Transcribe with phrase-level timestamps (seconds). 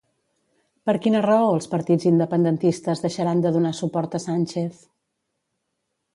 [0.89, 4.83] Per quina raó els partits independentistes deixaran de donar suport a Sánchez?